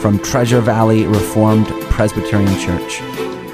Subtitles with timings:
[0.00, 2.98] from Treasure Valley Reformed Presbyterian Church.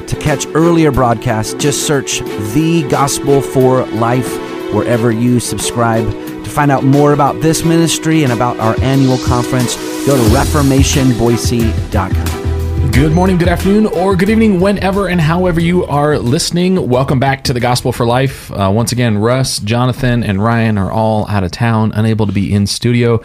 [0.06, 2.20] To catch earlier broadcasts, just search
[2.55, 4.30] The Gospel for Life
[4.72, 6.09] wherever you subscribe.
[6.09, 9.74] To find out more about this ministry and about our annual conference,
[10.06, 12.91] go to reformationboise.com.
[12.92, 16.88] Good morning, good afternoon, or good evening, whenever and however you are listening.
[16.88, 18.50] Welcome back to the Gospel for Life.
[18.50, 22.52] Uh, once again, Russ, Jonathan, and Ryan are all out of town, unable to be
[22.52, 23.20] in studio.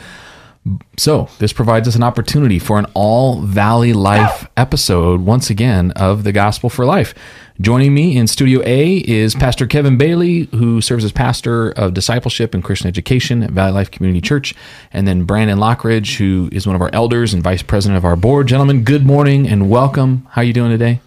[0.95, 6.23] So, this provides us an opportunity for an all Valley Life episode, once again, of
[6.23, 7.15] the Gospel for Life.
[7.59, 12.53] Joining me in Studio A is Pastor Kevin Bailey, who serves as pastor of discipleship
[12.53, 14.53] and Christian education at Valley Life Community Church,
[14.93, 18.15] and then Brandon Lockridge, who is one of our elders and vice president of our
[18.15, 18.47] board.
[18.47, 20.27] Gentlemen, good morning and welcome.
[20.31, 20.99] How are you doing today?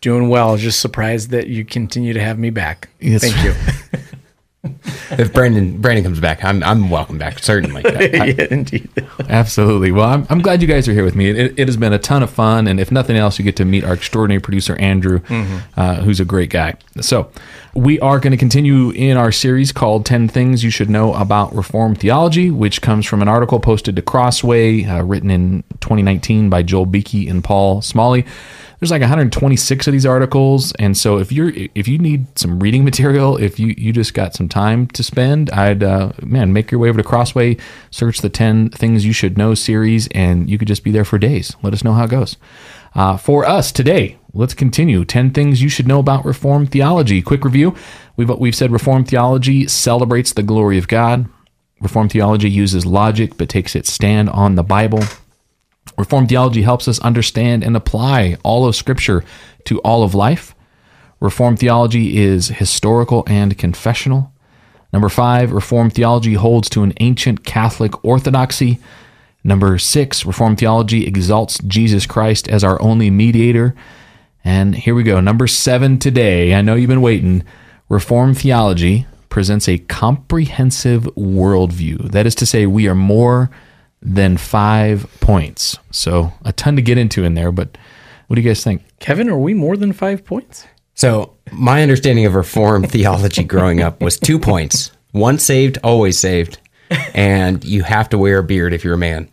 [0.00, 0.56] Doing well.
[0.56, 2.88] Just surprised that you continue to have me back.
[3.00, 3.52] Thank you.
[5.12, 7.82] if Brandon Brandon comes back, I'm I'm welcome back certainly.
[7.84, 8.88] yeah, indeed.
[9.28, 9.92] Absolutely.
[9.92, 11.30] Well, I'm, I'm glad you guys are here with me.
[11.30, 13.64] It, it has been a ton of fun, and if nothing else, you get to
[13.64, 15.20] meet our extraordinary producer Andrew,
[15.76, 16.74] uh, who's a great guy.
[17.00, 17.30] So,
[17.76, 21.54] we are going to continue in our series called 10 Things You Should Know About
[21.54, 26.62] Reformed Theology, which comes from an article posted to Crossway, uh, written in 2019 by
[26.62, 28.24] Joel Beeke and Paul Smalley.
[28.78, 32.84] There's like 126 of these articles, and so if you're if you need some reading
[32.84, 36.78] material, if you you just got some time to spend, I'd uh, man make your
[36.78, 37.56] way over to Crossway,
[37.90, 41.18] search the 10 Things You Should Know series, and you could just be there for
[41.18, 41.56] days.
[41.62, 42.36] Let us know how it goes.
[42.94, 45.04] Uh, for us today, let's continue.
[45.04, 47.20] 10 things you should know about Reformed theology.
[47.20, 47.74] Quick review.
[48.16, 51.28] We've, we've said Reformed theology celebrates the glory of God.
[51.80, 55.02] Reformed theology uses logic but takes its stand on the Bible.
[55.96, 59.24] Reformed theology helps us understand and apply all of Scripture
[59.64, 60.54] to all of life.
[61.20, 64.32] Reformed theology is historical and confessional.
[64.92, 68.78] Number five, Reformed theology holds to an ancient Catholic orthodoxy.
[69.42, 73.74] Number six, Reformed theology exalts Jesus Christ as our only mediator.
[74.44, 75.20] And here we go.
[75.20, 76.54] Number seven today.
[76.54, 77.42] I know you've been waiting.
[77.88, 82.10] Reformed theology presents a comprehensive worldview.
[82.10, 83.50] That is to say, we are more
[84.08, 85.76] than five points.
[85.90, 87.76] So a ton to get into in there, but
[88.28, 88.82] what do you guys think?
[89.00, 90.64] Kevin, are we more than five points?
[90.94, 96.58] So my understanding of Reformed theology growing up was two points: once saved, always saved,
[97.14, 99.28] and you have to wear a beard if you're a man.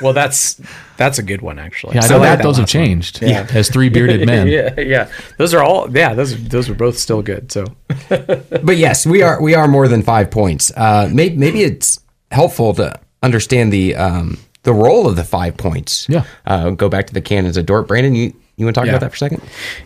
[0.00, 0.60] Well, that's
[0.96, 1.94] that's a good one actually.
[1.96, 2.84] Yeah, I So know like that those have last one.
[2.84, 3.22] changed.
[3.22, 3.46] Yeah.
[3.52, 4.46] As three bearded men.
[4.48, 5.10] yeah, yeah.
[5.38, 5.90] Those are all.
[5.90, 7.50] Yeah, those those are both still good.
[7.50, 7.64] So
[8.08, 10.70] But yes, we are we are more than five points.
[10.76, 11.98] Uh, maybe maybe it's
[12.30, 16.08] helpful to understand the um, the role of the five points.
[16.08, 16.24] Yeah.
[16.46, 17.88] Uh, go back to the canons of Dort.
[17.88, 18.92] Brandon, you you want to talk Yeah.
[18.96, 19.42] about that for a second?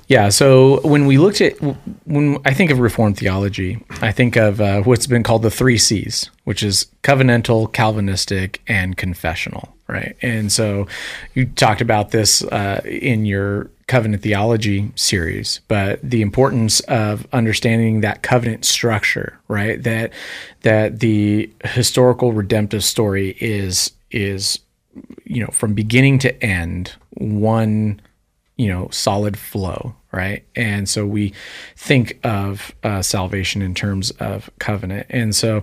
[0.08, 0.28] Yeah.
[0.30, 1.54] So when we looked at
[2.04, 5.78] when I think of Reformed theology, I think of uh, what's been called the three
[5.78, 9.76] C's, which is covenantal, Calvinistic, and confessional.
[9.88, 10.16] Right.
[10.22, 10.86] And so
[11.34, 18.00] you talked about this uh, in your covenant theology series, but the importance of understanding
[18.00, 19.82] that covenant structure, right?
[19.82, 20.12] That
[20.62, 24.58] that the historical redemptive story is is
[25.24, 28.00] you know from beginning to end one
[28.62, 30.44] you know solid flow right?
[30.54, 31.32] And so we
[31.74, 35.06] think of uh, salvation in terms of covenant.
[35.08, 35.62] And so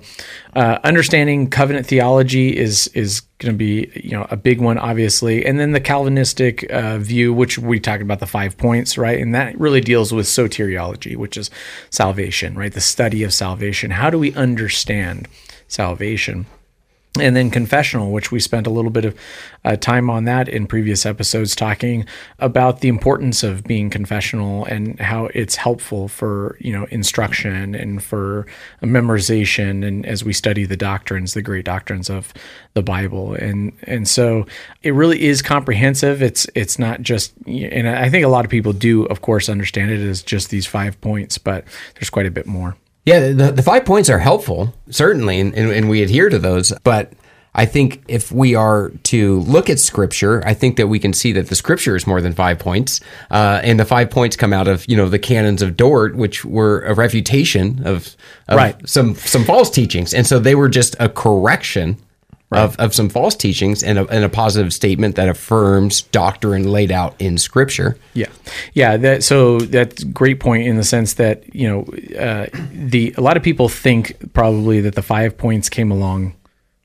[0.55, 5.45] uh, understanding covenant theology is is going to be you know a big one obviously.
[5.45, 9.19] And then the calvinistic uh, view which we talked about the five points right?
[9.19, 11.51] And that really deals with soteriology which is
[11.91, 12.73] salvation right?
[12.73, 13.91] The study of salvation.
[13.91, 15.27] How do we understand
[15.67, 16.47] salvation
[17.17, 19.19] and then confessional, which we spent a little bit of
[19.65, 22.05] uh, time on that in previous episodes, talking
[22.37, 28.03] about the importance of being confessional and how it's helpful for you know instruction and
[28.03, 28.45] for
[28.81, 32.33] memorization, and as we study the doctrines, the great doctrines of
[32.73, 34.45] the Bible, and and so
[34.83, 36.21] it really is comprehensive.
[36.21, 39.91] It's it's not just, and I think a lot of people do, of course, understand
[39.91, 41.65] it as just these five points, but
[41.95, 42.77] there's quite a bit more.
[43.05, 46.71] Yeah, the, the five points are helpful, certainly, and, and, and we adhere to those.
[46.83, 47.13] But
[47.55, 51.31] I think if we are to look at Scripture, I think that we can see
[51.31, 52.99] that the Scripture is more than five points,
[53.31, 56.45] uh, and the five points come out of you know the canons of Dort, which
[56.45, 58.15] were a refutation of,
[58.47, 58.87] of Right.
[58.87, 61.97] some some false teachings, and so they were just a correction
[62.51, 66.91] of, of some false teachings and a, and a positive statement that affirms doctrine laid
[66.91, 67.97] out in Scripture.
[68.13, 68.29] Yeah,
[68.73, 68.97] yeah.
[68.97, 71.81] That so that's a great point in the sense that you know
[72.17, 76.35] uh, the a lot of people think probably that the five points came along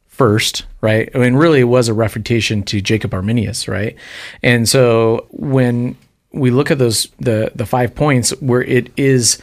[0.06, 1.11] first, right?
[1.14, 3.96] I mean, really, it was a refutation to Jacob Arminius, right?
[4.43, 5.96] And so when
[6.32, 9.38] we look at those the the five points where it is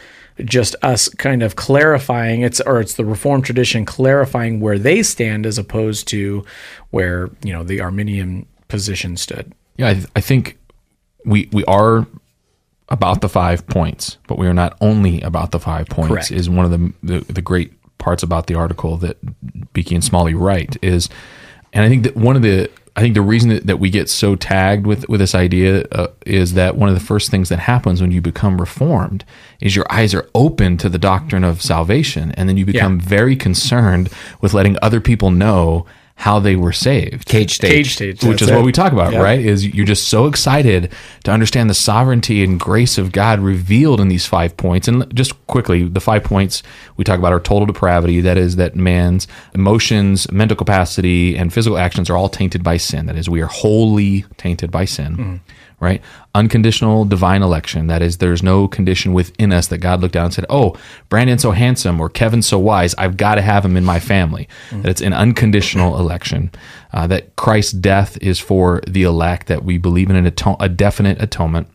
[0.46, 5.46] just us kind of clarifying it's or it's the reformed tradition clarifying where they stand
[5.46, 6.44] as opposed to
[6.90, 10.58] where you know the arminian position stood Yeah, I, I think
[11.26, 12.06] we we are
[12.90, 16.10] about the five points, but we are not only about the five points.
[16.10, 16.32] Correct.
[16.32, 19.18] Is one of the, the the great parts about the article that
[19.74, 21.10] Beeke and Smalley write is,
[21.74, 24.36] and I think that one of the I think the reason that, we get so
[24.36, 28.02] tagged with with this idea uh, is that one of the first things that happens
[28.02, 29.24] when you become reformed
[29.62, 33.36] is your eyes are open to the doctrine of salvation, and then you become very
[33.36, 34.10] concerned
[34.42, 35.86] with letting other people know
[36.22, 37.72] how they were saved Cage stage.
[37.72, 39.22] cage stage which that's is what we talk about, Yeah.
[39.22, 39.40] right?
[39.40, 40.92] Is you're just so excited
[41.24, 44.88] to understand the sovereignty and grace of God revealed in these five points.
[44.88, 46.62] And just quickly, the five points
[46.96, 48.22] we talk about are total depravity.
[48.22, 53.08] That is, that man's emotions, mental capacity, and physical actions are all tainted by sin.
[53.08, 55.12] That is, we are wholly tainted by sin.
[55.18, 55.36] Mm-hmm.
[55.82, 56.02] Right?
[56.36, 57.88] Unconditional divine election.
[57.88, 60.78] That is, there's no condition within us that God looked down and said, Oh,
[61.10, 62.94] Brandon's so handsome or Kevin's so wise.
[63.00, 64.48] I've got to have him in my family.
[64.70, 64.84] Mm-hmm.
[64.84, 66.52] That it's an unconditional election.
[66.94, 70.70] Uh, that Christ's death is for the elect, that we believe in an aton- a
[70.70, 71.68] definite atonement.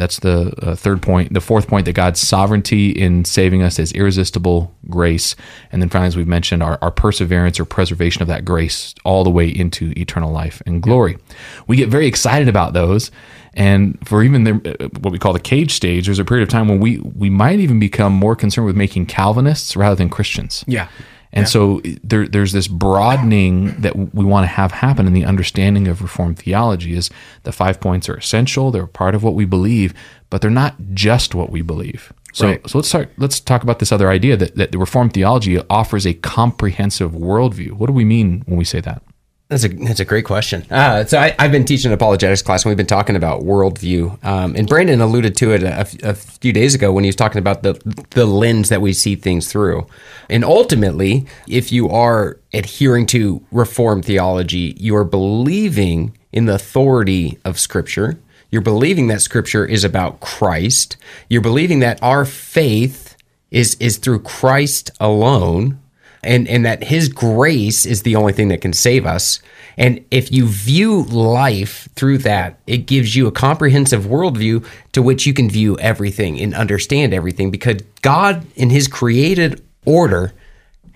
[0.00, 1.34] That's the uh, third point.
[1.34, 5.36] The fourth point that God's sovereignty in saving us is irresistible grace.
[5.72, 9.24] And then finally, as we've mentioned, our, our perseverance or preservation of that grace all
[9.24, 11.18] the way into eternal life and glory.
[11.66, 13.10] We get very excited about those.
[13.54, 16.68] And for even the, what we call the cage stage, there's a period of time
[16.68, 20.64] when we, we might even become more concerned with making Calvinists rather than Christians.
[20.66, 20.88] yeah
[21.32, 25.88] And so there, there's this broadening that we want to have happen in the understanding
[25.88, 27.10] of Reformed theology is
[27.42, 28.70] the five points are essential.
[28.70, 29.94] They're part of what we believe,
[30.28, 32.12] but they're not just what we believe.
[32.32, 32.68] So, Right.
[32.68, 36.06] so let's start, let's talk about this other idea that, that the Reformed theology offers
[36.06, 37.72] a comprehensive worldview.
[37.72, 39.02] What do we mean when we say that?
[39.50, 40.64] That's a that's a great question.
[40.70, 44.24] Uh, so I, I've been teaching an apologetics class, and we've been talking about worldview.
[44.24, 47.40] Um, and Brandon alluded to it a, a few days ago when he was talking
[47.40, 47.72] about the
[48.10, 49.88] the lens that we see things through.
[50.28, 57.36] And ultimately, if you are adhering to Reformed theology, you are believing in the authority
[57.44, 58.20] of Scripture.
[58.52, 60.96] You're believing that Scripture is about Christ.
[61.28, 63.16] You're believing that our faith
[63.50, 65.79] is is through Christ alone
[66.22, 69.40] and and that his grace is the only thing that can save us.
[69.76, 75.26] And if you view life through that it gives you a comprehensive worldview to which
[75.26, 80.34] you can view everything and understand everything because god in his created order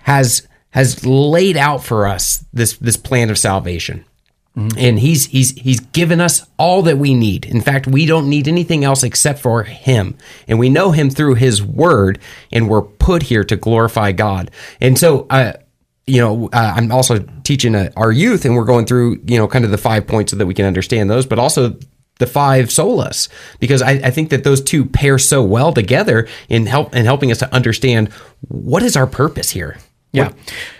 [0.05, 4.03] has has laid out for us this this plan of salvation.
[4.57, 4.77] Mm-hmm.
[4.77, 7.45] And he's he's he's given us all that we need.
[7.45, 10.17] In fact, we don't need anything else except for him.
[10.47, 12.19] And we know him through his word
[12.51, 14.51] and we're put here to glorify God.
[14.81, 15.53] And so uh
[16.07, 19.47] you know, uh, I'm also teaching uh, our youth, and we're going through, you know,
[19.47, 21.79] kind of the five points so that we can understand those, but also
[22.19, 23.27] the five solas,
[23.59, 27.31] because I, I think that those two pair so well together in help in helping
[27.31, 28.13] us to understand
[28.47, 29.77] what is our purpose here.
[30.11, 30.31] Yeah.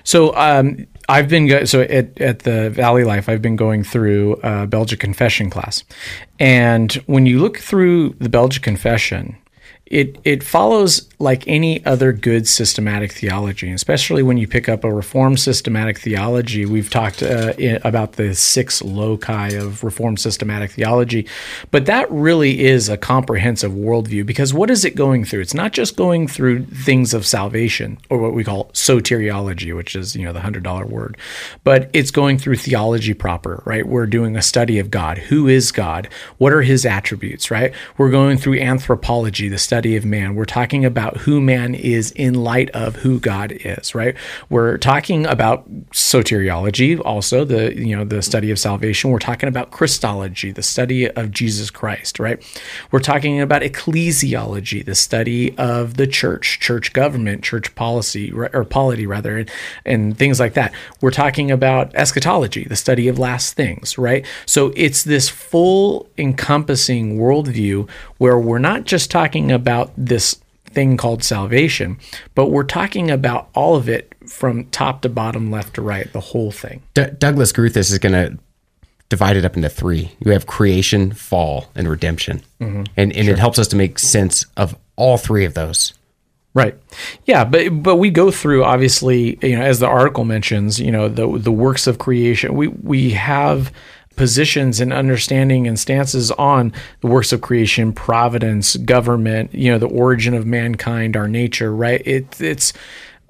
[0.04, 3.30] So um, I've been go- so at at the Valley Life.
[3.30, 5.84] I've been going through uh, Belgic Confession class,
[6.40, 9.38] and when you look through the Belgic Confession,
[9.86, 14.92] it it follows like any other good systematic theology, especially when you pick up a
[14.92, 16.66] Reformed systematic theology.
[16.66, 21.28] We've talked uh, about the six loci of Reformed systematic theology,
[21.70, 25.42] but that really is a comprehensive worldview because what is it going through?
[25.42, 30.16] It's not just going through things of salvation or what we call soteriology, which is
[30.16, 31.16] you know the hundred dollar word,
[31.64, 33.88] but it's going through theology proper, right?
[33.88, 35.20] We're doing a study of God.
[35.20, 36.10] Who is God?
[36.40, 37.52] What are His attributes?
[37.52, 37.72] Right?
[38.00, 40.36] We're going through anthropology, the study of man.
[40.36, 44.16] We're talking about who man is in light of who God is, right?
[44.50, 49.10] We're talking about soteriology, also the you know the study of salvation.
[49.10, 52.42] We're talking about Christology, the study of Jesus Christ, right?
[52.92, 59.06] We're talking about ecclesiology, the study of the church, church government, church policy or polity
[59.06, 59.52] rather, and,
[59.86, 60.74] and things like that.
[61.02, 64.26] We're talking about eschatology, the study of last things, right?
[64.46, 69.65] So it's this full encompassing worldview where we're not just talking about
[69.98, 71.98] this thing called salvation,
[72.36, 76.20] but we're talking about all of it from top to bottom, left to right, the
[76.20, 76.84] whole thing.
[76.94, 78.38] D- Douglas Groothuis is going to
[79.10, 80.12] divide it up into three.
[80.20, 82.84] You have creation, fall, and redemption, mm-hmm.
[82.98, 85.94] and and it helps us to make sense of all three of those.
[86.54, 86.78] Right.
[87.26, 91.10] Yeah, but but we go through obviously, you know, as the article mentions, you know,
[91.10, 92.56] the the works of creation.
[92.56, 93.74] We we have
[94.16, 99.88] positions and understanding and stances on the works of creation, providence, government, you know, the
[99.88, 102.02] origin of mankind, our nature, right?
[102.06, 102.74] It it's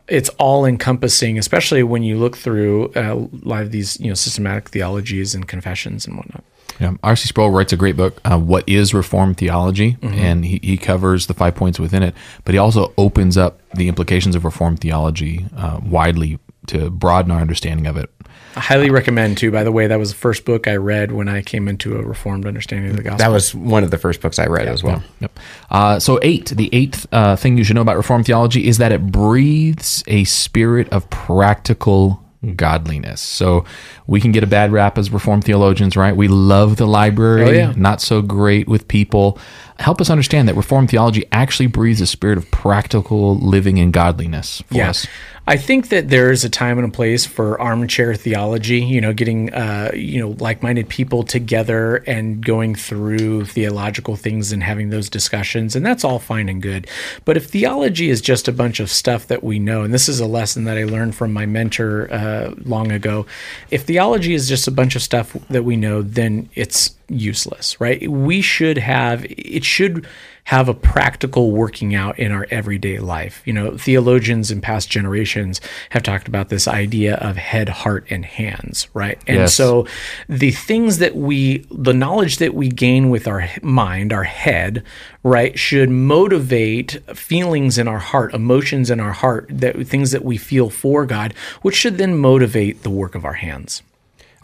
[0.07, 4.13] it's all encompassing, especially when you look through uh, a lot of these, you know,
[4.13, 6.43] systematic theologies and confessions and whatnot.
[6.79, 7.27] Yeah, R.C.
[7.27, 10.13] Sproul writes a great book, uh, "What Is Reformed Theology," mm-hmm.
[10.13, 12.13] and he, he covers the five points within it.
[12.43, 17.41] But he also opens up the implications of Reformed theology uh, widely to broaden our
[17.41, 18.09] understanding of it.
[18.55, 19.51] I highly recommend too.
[19.51, 22.01] By the way, that was the first book I read when I came into a
[22.01, 23.17] Reformed understanding of the gospel.
[23.17, 25.03] That was one of the first books I read as well.
[25.19, 25.39] Yep.
[25.69, 28.93] Uh, so eight, the eighth uh, thing you should know about Reformed theology is that
[28.93, 32.21] it breathes a spirit of practical
[32.55, 33.21] godliness.
[33.21, 33.65] So
[34.07, 36.15] we can get a bad rap as Reformed theologians, right?
[36.15, 37.73] We love the library, oh, yeah.
[37.75, 39.39] not so great with people.
[39.79, 44.61] Help us understand that Reformed theology actually breathes a spirit of practical living and godliness
[44.67, 44.89] for yeah.
[44.91, 45.07] us.
[45.47, 49.13] I think that there is a time and a place for armchair theology, you know,
[49.13, 54.89] getting, uh, you know, like minded people together and going through theological things and having
[54.89, 55.75] those discussions.
[55.75, 56.87] And that's all fine and good.
[57.25, 60.19] But if theology is just a bunch of stuff that we know, and this is
[60.19, 63.27] a lesson that I learned from my mentor uh, long ago,
[63.69, 68.09] if theology is just a bunch of stuff that we know, then it's useless, right?
[68.09, 70.07] We should have, it should
[70.45, 73.41] have a practical working out in our everyday life.
[73.45, 75.59] You know, theologians in past generations
[75.89, 79.19] have talked about this idea of head, heart, and hands, right?
[79.25, 79.55] And yes.
[79.55, 79.87] so
[80.29, 84.83] the things that we, the knowledge that we gain with our mind, our head,
[85.23, 90.37] right, should motivate feelings in our heart, emotions in our heart, that things that we
[90.37, 91.33] feel for God,
[91.63, 93.81] which should then motivate the work of our hands.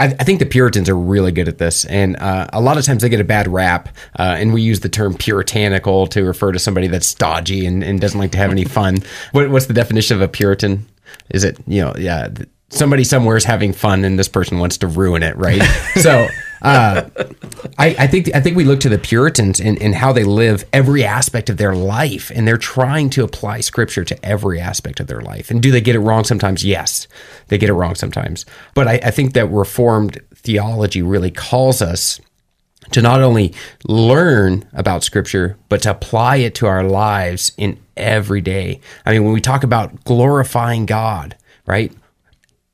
[0.01, 2.85] I, I, think the Puritans are really good at this, and uh, a lot of
[2.85, 3.89] times they get a bad rap.
[4.17, 8.01] Uh, and we use the term puritanical to refer to somebody that's dodgy and, and
[8.01, 8.97] doesn't like to have any fun.
[9.31, 10.87] What, what's the definition of a Puritan?
[11.29, 12.29] Is it you know yeah
[12.69, 15.61] somebody somewhere is having fun and this person wants to ruin it, right?
[16.01, 16.27] so
[16.61, 17.09] uh,
[17.77, 21.03] I, I, think I think we look to the Puritans and, how they live every
[21.03, 25.21] aspect of their life, and they're trying to apply Scripture to every aspect of their
[25.21, 25.51] life.
[25.51, 26.63] And do they get it wrong sometimes?
[26.63, 27.07] Yes,
[27.47, 28.45] they get it wrong sometimes.
[28.73, 32.19] But I, I think that Reformed theology really calls us
[32.91, 33.53] to not only
[33.85, 38.79] learn about Scripture, but to apply it to our lives in every day.
[39.05, 41.91] I mean, when we talk about glorifying God, right?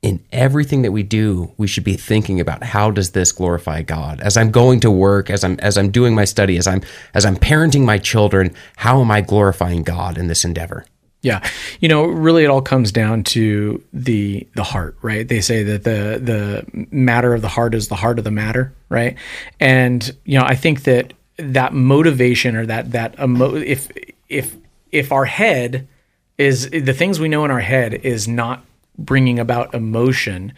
[0.08, 4.20] In everything that we do, we should be thinking about how does this glorify God?
[4.20, 7.26] As I'm going to work, as I'm as I'm doing my study, as I'm as
[7.26, 10.86] I'm parenting my children, how am I glorifying God in this endeavor?
[11.20, 11.46] Yeah.
[11.80, 15.28] You know, really it all comes down to the the heart, right?
[15.28, 18.72] They say that the the matter of the heart is the heart of the matter,
[18.88, 19.16] right?
[19.60, 23.90] And you know, I think that that motivation or that that emo- if
[24.30, 24.56] if
[24.90, 25.86] if our head
[26.38, 28.64] is the things we know in our head is not
[28.98, 30.52] bringing about emotion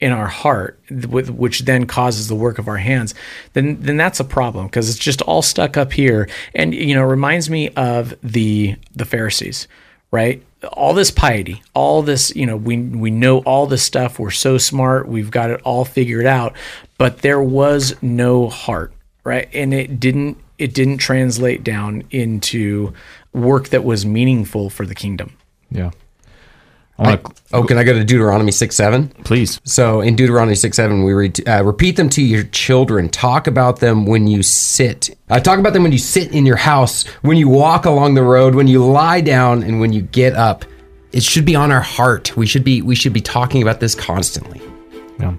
[0.00, 3.14] in our heart, which then causes the work of our hands,
[3.52, 6.28] then then that's a problem because it's just all stuck up here.
[6.54, 9.68] And you know, reminds me of the the Pharisees,
[10.10, 10.42] right?
[10.72, 14.18] All this piety, all this, you know, we we know all this stuff.
[14.18, 15.06] We're so smart.
[15.06, 16.56] We've got it all figured out,
[16.96, 18.92] but there was no heart,
[19.24, 19.48] right?
[19.52, 22.92] And it didn't it didn't translate down into
[23.32, 25.36] work that was meaningful for the kingdom.
[25.70, 25.90] Yeah.
[27.08, 27.20] I,
[27.52, 29.08] oh, can I go to Deuteronomy 6 7?
[29.24, 29.60] Please.
[29.64, 33.08] So in Deuteronomy 6 7, we read, uh, repeat them to your children.
[33.08, 35.16] Talk about them when you sit.
[35.28, 38.22] Uh, talk about them when you sit in your house, when you walk along the
[38.22, 40.64] road, when you lie down, and when you get up.
[41.12, 42.36] It should be on our heart.
[42.36, 44.60] We should be we should be talking about this constantly.
[45.18, 45.34] Yeah.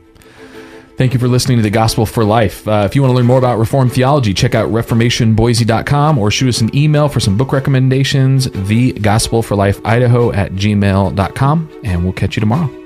[1.02, 2.68] Thank you for listening to the Gospel for Life.
[2.68, 6.50] Uh, if you want to learn more about Reformed theology, check out reformationboise.com or shoot
[6.50, 12.04] us an email for some book recommendations, the Gospel for Life Idaho at gmail.com, and
[12.04, 12.81] we'll catch you tomorrow.